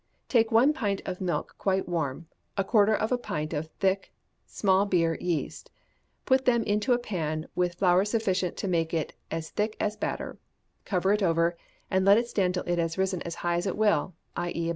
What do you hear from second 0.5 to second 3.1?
one pint of milk quite warm, a quarter